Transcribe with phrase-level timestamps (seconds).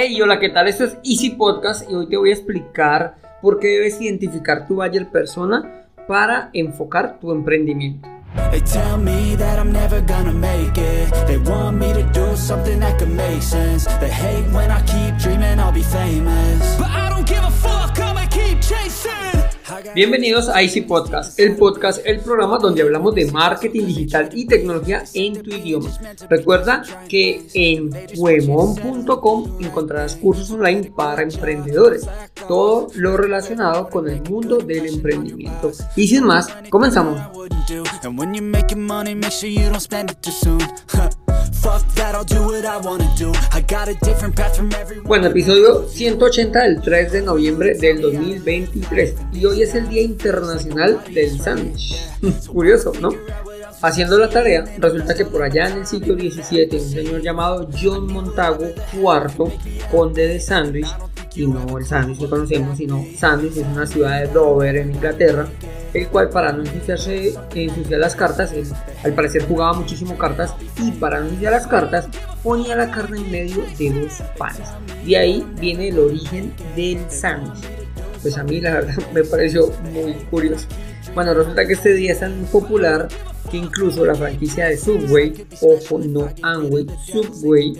[0.00, 0.68] Hey, hola, ¿qué tal?
[0.68, 4.76] Esto es Easy Podcast y hoy te voy a explicar por qué debes identificar tu
[4.76, 8.08] buyer persona para enfocar tu emprendimiento.
[19.94, 25.04] Bienvenidos a Easy Podcast, el podcast, el programa donde hablamos de marketing digital y tecnología
[25.14, 25.90] en tu idioma.
[26.28, 32.08] Recuerda que en huemon.com encontrarás cursos online para emprendedores,
[32.48, 35.72] todo lo relacionado con el mundo del emprendimiento.
[35.96, 37.20] Y sin más, comenzamos.
[45.04, 51.00] Bueno, episodio 180 del 3 de noviembre del 2023 y hoy es el Día Internacional
[51.12, 51.96] del Sándwich.
[52.50, 53.10] Curioso, ¿no?
[53.82, 58.10] Haciendo la tarea, resulta que por allá en el siglo XVII un señor llamado John
[58.10, 59.52] Montagu IV,
[59.90, 60.88] conde de Sandwich,
[61.34, 65.46] y no el Sandwich que conocemos, sino Sandwich es una ciudad de Dover en Inglaterra,
[65.94, 68.52] el cual para no ensuciarse, ensuciar las cartas,
[69.04, 72.08] al parecer jugaba muchísimo cartas y para no ensuciar las cartas
[72.42, 74.68] ponía la carne en medio de dos panes.
[75.04, 77.64] De ahí viene el origen del sándwich.
[78.22, 80.66] Pues a mí la verdad me pareció muy curioso.
[81.14, 83.08] Bueno, resulta que este día es tan popular
[83.50, 87.72] que incluso la franquicia de Subway, ojo, no Amway, Subway,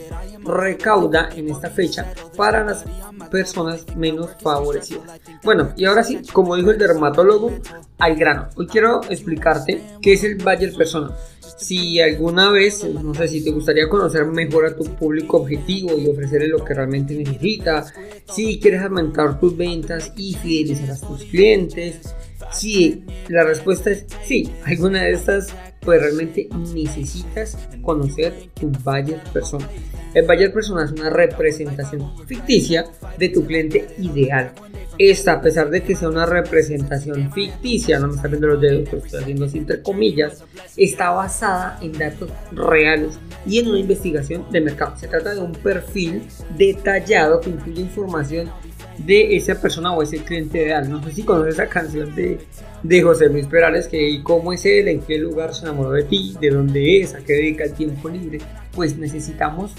[0.44, 2.84] recauda en esta fecha para las
[3.30, 5.20] personas menos favorecidas.
[5.44, 7.52] Bueno, y ahora sí, como dijo el dermatólogo,
[7.98, 8.48] al grano.
[8.56, 11.14] Hoy quiero explicarte qué es el buyer persona.
[11.58, 16.06] Si alguna vez, no sé si te gustaría conocer mejor a tu público objetivo y
[16.06, 17.84] ofrecerle lo que realmente necesita,
[18.32, 22.14] si quieres aumentar tus ventas y fidelizar a tus clientes,
[22.52, 25.54] si la respuesta es sí, alguna de estas,
[25.88, 29.66] pues realmente necesitas conocer tu buyer persona.
[30.12, 32.84] El buyer persona es una representación ficticia
[33.16, 34.52] de tu cliente ideal.
[34.98, 38.86] Esta, a pesar de que sea una representación ficticia, no me está viendo los dedos,
[38.90, 40.44] pero estoy haciendo así entre comillas,
[40.76, 44.94] está basada en datos reales y en una investigación de mercado.
[44.98, 46.22] Se trata de un perfil
[46.58, 48.50] detallado que incluye información
[48.98, 50.90] de esa persona o ese cliente ideal.
[50.90, 52.38] No sé si conoces esa canción de,
[52.82, 56.34] de José Luis Perales, que cómo es él, en qué lugar se enamoró de ti,
[56.40, 58.38] de dónde es, a qué dedica el tiempo libre.
[58.74, 59.72] Pues necesitamos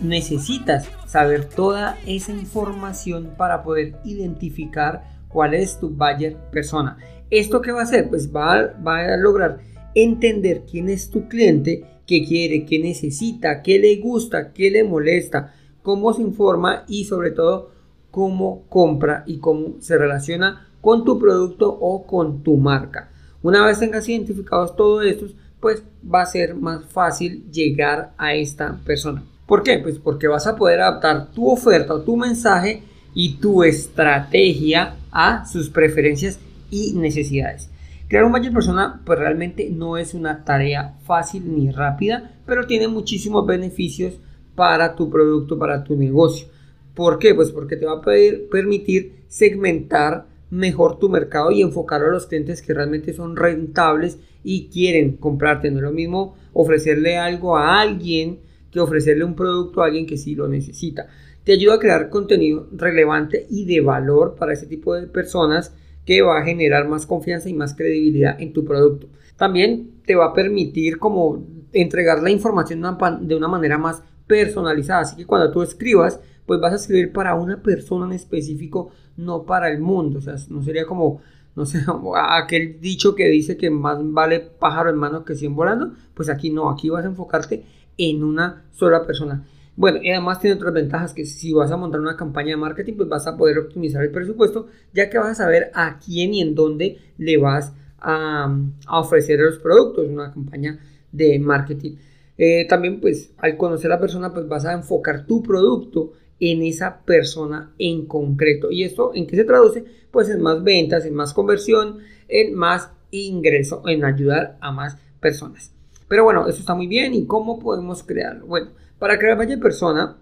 [0.00, 6.98] necesitas saber toda esa información para poder identificar cuál es tu buyer persona.
[7.30, 8.08] ¿Esto qué va a hacer?
[8.08, 9.60] Pues va, va a lograr
[9.94, 15.54] entender quién es tu cliente, qué quiere, qué necesita, qué le gusta, qué le molesta,
[15.82, 17.70] cómo se informa y sobre todo
[18.10, 23.10] cómo compra y cómo se relaciona con tu producto o con tu marca.
[23.42, 28.78] Una vez tengas identificados todos estos, pues va a ser más fácil llegar a esta
[28.84, 29.22] persona.
[29.46, 29.78] ¿Por qué?
[29.78, 32.82] Pues porque vas a poder adaptar tu oferta o tu mensaje
[33.14, 36.38] y tu estrategia a sus preferencias
[36.70, 37.70] y necesidades.
[38.08, 42.88] Crear un buyer persona pues realmente no es una tarea fácil ni rápida, pero tiene
[42.88, 44.14] muchísimos beneficios
[44.54, 46.48] para tu producto, para tu negocio.
[46.98, 47.32] ¿Por qué?
[47.32, 52.60] Pues porque te va a permitir segmentar mejor tu mercado y enfocarlo a los clientes
[52.60, 55.70] que realmente son rentables y quieren comprarte.
[55.70, 58.40] No es lo mismo ofrecerle algo a alguien
[58.72, 61.06] que ofrecerle un producto a alguien que sí lo necesita.
[61.44, 65.72] Te ayuda a crear contenido relevante y de valor para ese tipo de personas
[66.04, 69.08] que va a generar más confianza y más credibilidad en tu producto.
[69.36, 72.82] También te va a permitir como entregar la información
[73.20, 75.00] de una manera más personalizada.
[75.00, 79.42] Así que cuando tú escribas, pues vas a escribir para una persona en específico, no
[79.42, 80.20] para el mundo.
[80.20, 81.20] O sea, no sería como,
[81.56, 81.84] no sé,
[82.30, 85.94] aquel dicho que dice que más vale pájaro en mano que 100 volando.
[86.14, 87.64] Pues aquí no, aquí vas a enfocarte
[87.96, 89.44] en una sola persona.
[89.78, 92.94] Bueno, y además tiene otras ventajas que si vas a montar una campaña de marketing,
[92.96, 96.42] pues vas a poder optimizar el presupuesto, ya que vas a saber a quién y
[96.42, 98.52] en dónde le vas a,
[98.90, 100.80] ofrecer los productos, una campaña
[101.12, 101.92] de marketing.
[102.38, 106.62] Eh, también, pues, al conocer a la persona, pues vas a enfocar tu producto en
[106.62, 108.70] esa persona en concreto.
[108.70, 109.84] ¿Y esto en qué se traduce?
[110.10, 111.98] Pues en más ventas, en más conversión,
[112.28, 115.72] en más ingreso, en ayudar a más personas.
[116.08, 117.12] Pero bueno, eso está muy bien.
[117.12, 118.46] ¿Y cómo podemos crearlo?
[118.46, 118.68] Bueno,
[118.98, 120.16] para crear Valle Persona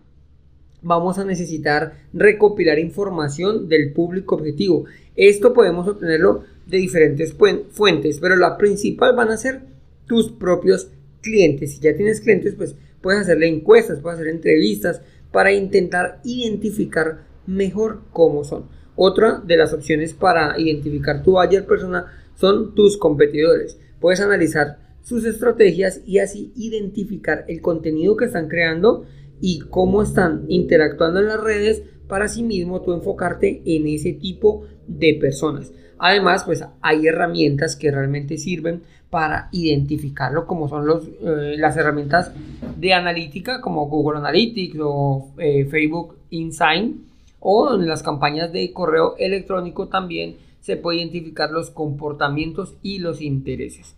[0.82, 4.84] vamos a necesitar recopilar información del público objetivo.
[5.16, 7.34] Esto podemos obtenerlo de diferentes
[7.70, 9.62] fuentes, pero la principal van a ser
[10.06, 10.88] tus propios
[11.22, 11.74] clientes.
[11.74, 15.00] Si ya tienes clientes, pues puedes hacerle encuestas, puedes hacer entrevistas
[15.32, 18.66] para intentar identificar mejor cómo son.
[18.94, 23.78] Otra de las opciones para identificar tu buyer persona son tus competidores.
[24.00, 29.06] Puedes analizar sus estrategias y así identificar el contenido que están creando
[29.40, 34.66] y cómo están interactuando en las redes para sí mismo tú enfocarte en ese tipo
[34.86, 35.72] de personas.
[35.98, 38.82] Además, pues hay herramientas que realmente sirven
[39.16, 42.32] para identificarlo, como son los, eh, las herramientas
[42.76, 46.94] de analítica como Google Analytics o eh, Facebook Insight
[47.40, 53.22] o en las campañas de correo electrónico también se puede identificar los comportamientos y los
[53.22, 53.94] intereses.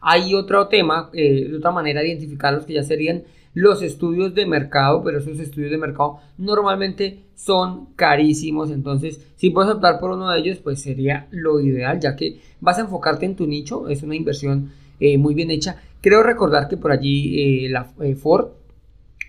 [0.00, 5.02] Hay otro tema, eh, otra manera de identificarlos que ya serían los estudios de mercado,
[5.02, 10.38] pero esos estudios de mercado normalmente son carísimos, entonces si puedes optar por uno de
[10.38, 14.14] ellos, pues sería lo ideal, ya que vas a enfocarte en tu nicho, es una
[14.14, 14.70] inversión
[15.00, 15.76] eh, muy bien hecha.
[16.02, 18.50] Creo recordar que por allí eh, la eh, Ford,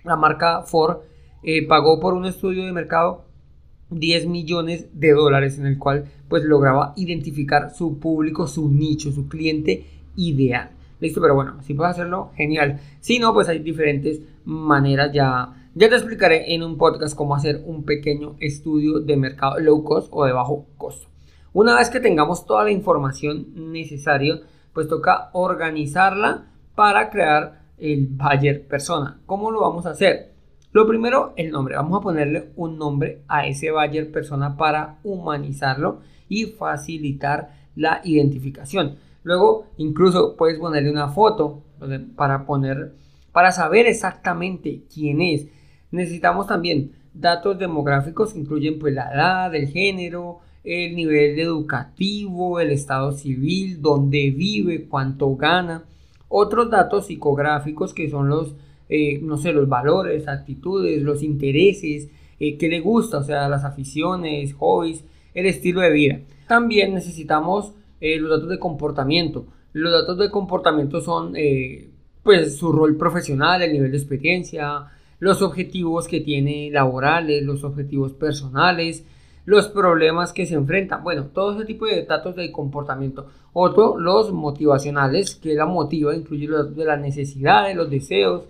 [0.04, 0.98] la marca Ford,
[1.68, 3.26] pagó por un estudio de mercado
[3.90, 9.28] 10 millones de dólares en el cual pues lograba identificar su público, su nicho, su
[9.28, 9.86] cliente
[10.16, 10.72] ideal.
[11.02, 12.80] Listo, pero bueno, si puedes hacerlo, genial.
[13.00, 15.68] Si no, pues hay diferentes maneras ya.
[15.74, 20.10] Ya te explicaré en un podcast cómo hacer un pequeño estudio de mercado low cost
[20.12, 21.08] o de bajo costo.
[21.54, 24.42] Una vez que tengamos toda la información necesaria,
[24.74, 26.46] pues toca organizarla
[26.76, 29.22] para crear el buyer persona.
[29.26, 30.34] ¿Cómo lo vamos a hacer?
[30.72, 31.76] Lo primero, el nombre.
[31.76, 38.98] Vamos a ponerle un nombre a ese buyer persona para humanizarlo y facilitar la identificación.
[39.24, 41.64] Luego, incluso puedes ponerle una foto
[42.16, 42.94] para poner,
[43.32, 45.48] para saber exactamente quién es.
[45.92, 52.72] Necesitamos también datos demográficos que incluyen pues la edad, el género, el nivel educativo, el
[52.72, 55.86] estado civil, dónde vive, cuánto gana.
[56.28, 58.56] Otros datos psicográficos que son los,
[58.90, 62.10] eh, no sé, los valores, actitudes, los intereses,
[62.40, 65.04] eh, qué le gusta, o sea, las aficiones, hobbies,
[65.34, 66.20] el estilo de vida.
[66.48, 69.46] También necesitamos eh, los datos de comportamiento.
[69.74, 71.90] Los datos de comportamiento son eh,
[72.24, 74.88] pues su rol profesional, el nivel de experiencia,
[75.20, 79.06] los objetivos que tiene laborales, los objetivos personales,
[79.46, 81.04] los problemas que se enfrentan.
[81.04, 83.28] Bueno, todo ese tipo de datos de comportamiento.
[83.54, 88.46] Otro, los motivacionales, que la motiva, incluye los datos de las necesidades, los deseos,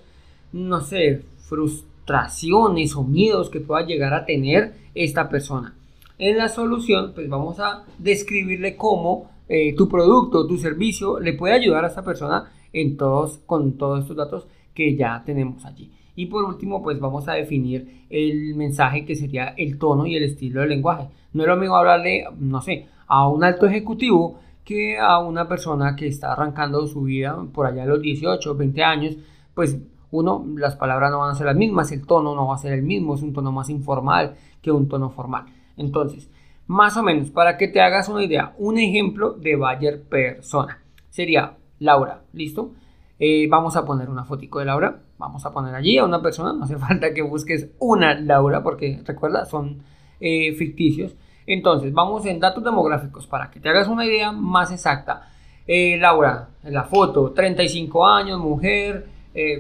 [0.54, 5.76] no sé, frustraciones o miedos que pueda llegar a tener esta persona.
[6.18, 11.54] En la solución, pues vamos a describirle cómo eh, tu producto, tu servicio le puede
[11.54, 15.92] ayudar a esta persona en todos, con todos estos datos que ya tenemos allí.
[16.16, 20.24] Y por último, pues vamos a definir el mensaje que sería el tono y el
[20.24, 21.10] estilo del lenguaje.
[21.34, 25.98] No es lo mismo hablarle, no sé, a un alto ejecutivo que a una persona
[25.98, 29.18] que está arrancando su vida por allá de los 18, 20 años,
[29.54, 29.78] pues
[30.12, 32.72] uno, las palabras no van a ser las mismas, el tono no va a ser
[32.72, 35.44] el mismo, es un tono más informal que un tono formal.
[35.76, 36.30] Entonces,
[36.72, 40.80] más o menos, para que te hagas una idea, un ejemplo de Bayer persona
[41.10, 42.72] sería Laura, ¿listo?
[43.20, 46.54] Eh, vamos a poner una fotico de Laura, vamos a poner allí a una persona,
[46.54, 49.84] no hace falta que busques una Laura, porque recuerda, son
[50.22, 51.14] eh, ficticios.
[51.46, 55.30] Entonces, vamos en datos demográficos para que te hagas una idea más exacta.
[55.68, 59.08] Eh, Laura, en la foto, 35 años, mujer,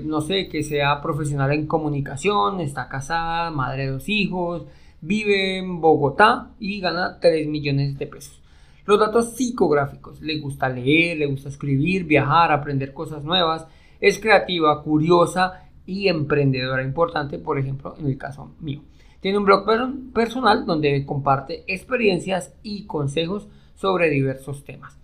[0.06, 4.66] no sé, que sea profesional en comunicación, está casada, madre de dos hijos,
[5.02, 8.42] vive en Bogotá y gana 3 millones de pesos.
[8.86, 13.68] Los datos psicográficos, le gusta leer, le gusta escribir, viajar, aprender cosas nuevas,
[14.00, 18.82] es creativa, curiosa y emprendedora importante, por ejemplo, en el caso mío.
[19.20, 19.66] Tiene un blog
[20.14, 24.98] personal donde comparte experiencias y consejos sobre diversos temas.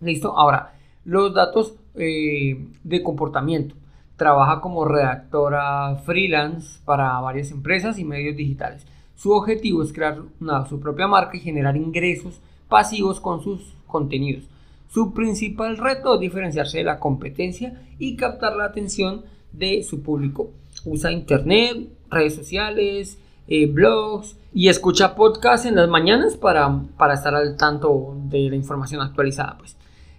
[0.00, 3.74] Listo, ahora, los datos eh, de comportamiento.
[4.16, 8.86] Trabaja como redactora freelance para varias empresas y medios digitales.
[9.16, 10.22] Su objetivo es crear
[10.68, 14.44] su propia marca y generar ingresos pasivos con sus contenidos.
[14.92, 20.50] Su principal reto es diferenciarse de la competencia y captar la atención de su público.
[20.84, 27.34] Usa internet, redes sociales, eh, blogs y escucha podcasts en las mañanas para, para, estar
[27.34, 29.56] al tanto de la información actualizada.
[29.58, 29.76] Pues.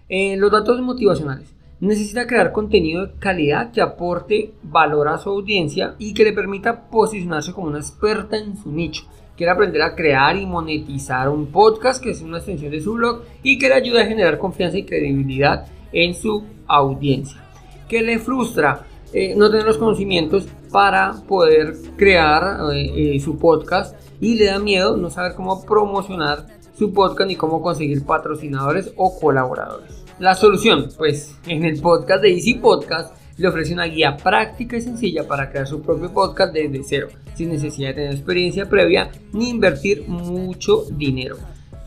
[0.08, 1.54] Eh, los datos motivacionales
[1.84, 6.88] necesita crear contenido de calidad que aporte valor a su audiencia y que le permita
[6.88, 9.04] posicionarse como una experta en su nicho.
[9.36, 13.22] Quiere aprender a crear y monetizar un podcast que es una extensión de su blog
[13.42, 17.42] y que le ayude a generar confianza y credibilidad en su audiencia.
[17.88, 18.86] ¿Qué le frustra?
[19.12, 24.58] Eh, no tener los conocimientos para poder crear eh, eh, su podcast y le da
[24.58, 30.03] miedo no saber cómo promocionar su podcast ni cómo conseguir patrocinadores o colaboradores.
[30.20, 34.80] La solución, pues en el podcast de Easy Podcast le ofrece una guía práctica y
[34.80, 39.50] sencilla para crear su propio podcast desde cero, sin necesidad de tener experiencia previa ni
[39.50, 41.36] invertir mucho dinero.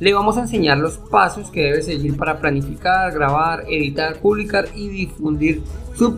[0.01, 4.89] le vamos a enseñar los pasos que debe seguir para planificar, grabar, editar, publicar y
[4.89, 5.61] difundir
[5.95, 6.13] su,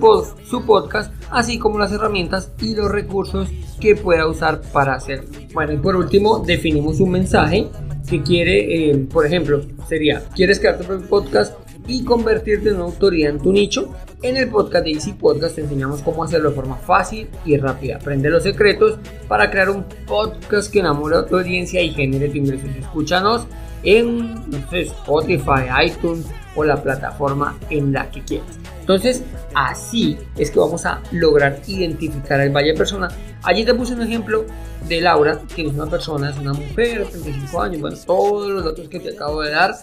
[0.49, 3.49] su podcast, así como las herramientas y los recursos
[3.79, 5.29] que pueda usar para hacerlo.
[5.53, 7.67] Bueno, y por último, definimos un mensaje
[8.09, 11.53] que quiere, eh, por ejemplo, sería, ¿quieres crear tu propio podcast
[11.89, 13.93] y convertirte en una autoridad en tu nicho?
[14.21, 17.95] En el podcast de Easy Podcast te enseñamos cómo hacerlo de forma fácil y rápida.
[17.95, 22.37] Aprende los secretos para crear un podcast que enamore a tu audiencia y genere tu
[22.37, 22.69] ingresos.
[22.79, 23.47] Escúchanos
[23.83, 28.59] en Spotify, iTunes o la plataforma en la que quieras.
[28.89, 29.21] Entonces,
[29.53, 33.07] así es que vamos a lograr identificar al valle persona.
[33.43, 34.47] Allí te puse un ejemplo
[34.87, 38.89] de Laura, que es una persona, es una mujer, 35 años, bueno, todos los datos
[38.89, 39.75] que te acabo de dar.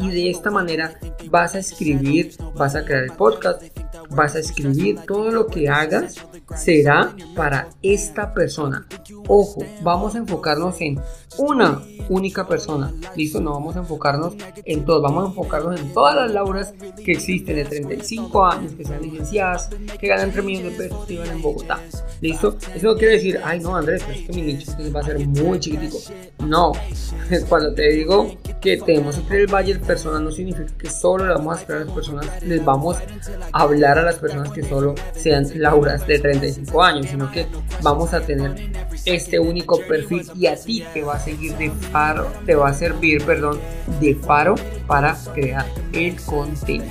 [0.00, 0.98] Y de esta manera
[1.30, 3.62] vas a escribir, vas a crear el podcast,
[4.10, 6.16] vas a escribir todo lo que hagas
[6.56, 8.86] será para esta persona.
[9.26, 11.00] Ojo, vamos a enfocarnos en
[11.38, 12.92] una única persona.
[13.16, 17.12] Listo, no vamos a enfocarnos en todos, vamos a enfocarnos en todas las Lauras que
[17.12, 21.30] existen de 35 años, que sean licenciadas, que ganan 3 millones de pesos, que vivan
[21.30, 21.80] en Bogotá.
[22.20, 25.04] Listo, eso no quiere decir, ay no Andrés, pero es que mi nicho va a
[25.04, 25.98] ser muy chiquitico.
[26.44, 26.72] No,
[27.48, 31.58] cuando te digo que tenemos que el Bayer persona no significa que solo le vamos
[31.58, 32.96] a crear a las personas, les vamos
[33.52, 37.46] a a las personas que solo sean Lauras de 35 años, sino que
[37.82, 38.54] vamos a tener
[39.04, 42.74] este único perfil y a ti te va a seguir de faro, te va a
[42.74, 43.60] servir, perdón,
[44.00, 44.54] de faro
[44.86, 46.90] para crear el contenido.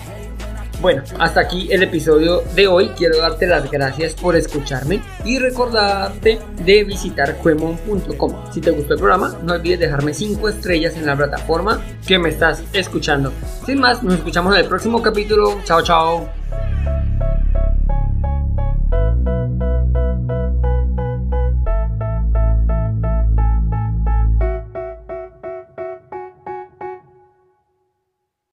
[0.80, 2.90] Bueno, hasta aquí el episodio de hoy.
[2.90, 8.34] Quiero darte las gracias por escucharme y recordarte de visitar cuemon.com.
[8.52, 12.30] Si te gustó el programa, no olvides dejarme 5 estrellas en la plataforma que me
[12.30, 13.34] estás escuchando.
[13.66, 15.60] Sin más, nos escuchamos en el próximo capítulo.
[15.64, 16.37] Chao, chao.